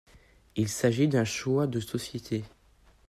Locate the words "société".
1.79-2.43